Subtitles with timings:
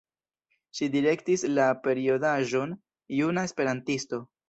[0.77, 2.77] Ŝi direktis la periodaĵon
[3.23, 4.27] „Juna Esperantisto“.